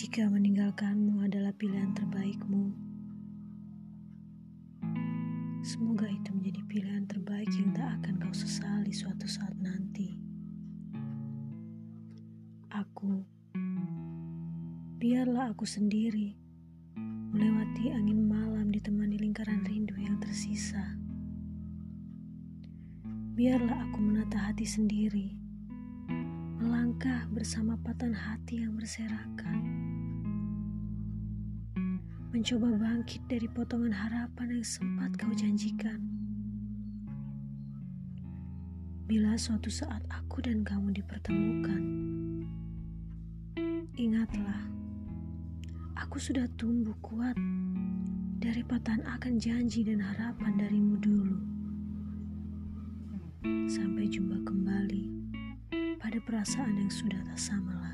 Jika 0.00 0.32
meninggalkanmu 0.32 1.28
adalah 1.28 1.52
pilihan 1.60 1.92
terbaikmu, 1.92 2.72
semoga 5.60 6.08
itu 6.08 6.32
menjadi 6.32 6.60
pilihan 6.72 7.04
terbaik 7.04 7.52
yang 7.52 7.76
tak 7.76 8.00
akan 8.00 8.16
kau 8.16 8.32
sesali 8.32 8.96
suatu 8.96 9.28
saat 9.28 9.52
nanti. 9.60 10.16
Aku, 12.72 13.28
biarlah 14.96 15.52
aku 15.52 15.68
sendiri 15.68 16.32
melewati 17.36 17.92
angin 17.92 18.24
malam 18.24 18.72
ditemani 18.72 19.20
lingkaran 19.20 19.68
rindu 19.68 20.00
yang 20.00 20.16
tersisa. 20.16 20.96
Biarlah 23.36 23.84
aku 23.84 24.00
menata 24.00 24.48
hati 24.48 24.64
sendiri, 24.64 25.36
melangkah 26.56 27.28
bersama 27.28 27.76
patan 27.84 28.16
hati 28.16 28.64
yang 28.64 28.80
berserakan 28.80 29.89
mencoba 32.30 32.70
bangkit 32.78 33.26
dari 33.26 33.50
potongan 33.50 33.90
harapan 33.90 34.54
yang 34.54 34.62
sempat 34.62 35.10
kau 35.18 35.34
janjikan. 35.34 35.98
Bila 39.10 39.34
suatu 39.34 39.66
saat 39.66 39.98
aku 40.06 40.38
dan 40.38 40.62
kamu 40.62 40.94
dipertemukan, 40.94 41.82
ingatlah, 43.98 44.62
aku 45.98 46.22
sudah 46.22 46.46
tumbuh 46.54 46.94
kuat 47.02 47.34
dari 48.38 48.62
patahan 48.62 49.02
akan 49.10 49.34
janji 49.42 49.82
dan 49.82 49.98
harapan 49.98 50.54
darimu 50.54 51.02
dulu. 51.02 51.38
Sampai 53.66 54.06
jumpa 54.06 54.38
kembali 54.46 55.02
pada 55.98 56.22
perasaan 56.22 56.78
yang 56.78 56.92
sudah 56.94 57.18
tak 57.26 57.42
sama 57.42 57.74
lagi. 57.74 57.89